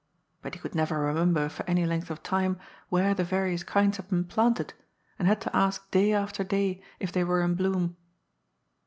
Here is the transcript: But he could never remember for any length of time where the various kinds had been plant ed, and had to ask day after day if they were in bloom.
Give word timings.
But 0.41 0.55
he 0.55 0.59
could 0.59 0.73
never 0.73 0.99
remember 0.99 1.47
for 1.47 1.63
any 1.69 1.85
length 1.85 2.09
of 2.09 2.23
time 2.23 2.57
where 2.89 3.13
the 3.13 3.23
various 3.23 3.61
kinds 3.63 3.97
had 3.97 4.09
been 4.09 4.23
plant 4.23 4.59
ed, 4.59 4.73
and 5.19 5.27
had 5.27 5.39
to 5.41 5.55
ask 5.55 5.91
day 5.91 6.11
after 6.11 6.43
day 6.43 6.81
if 6.99 7.11
they 7.11 7.23
were 7.23 7.43
in 7.43 7.53
bloom. 7.53 7.95